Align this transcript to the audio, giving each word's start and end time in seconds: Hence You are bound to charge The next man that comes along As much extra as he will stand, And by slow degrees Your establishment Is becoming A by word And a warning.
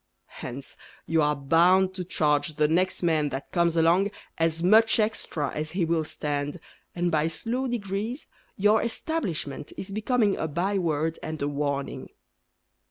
Hence 0.41 0.77
You 1.05 1.21
are 1.21 1.35
bound 1.35 1.93
to 1.93 2.03
charge 2.03 2.55
The 2.55 2.67
next 2.67 3.03
man 3.03 3.29
that 3.29 3.51
comes 3.51 3.77
along 3.77 4.09
As 4.39 4.63
much 4.63 4.97
extra 4.99 5.51
as 5.53 5.73
he 5.73 5.85
will 5.85 6.05
stand, 6.05 6.59
And 6.95 7.11
by 7.11 7.27
slow 7.27 7.67
degrees 7.67 8.25
Your 8.57 8.81
establishment 8.81 9.73
Is 9.77 9.91
becoming 9.91 10.37
A 10.37 10.47
by 10.47 10.79
word 10.79 11.19
And 11.21 11.39
a 11.39 11.47
warning. 11.47 12.09